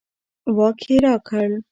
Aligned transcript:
واک 0.55 0.79
یې 0.89 0.97
راکړ. 1.05 1.49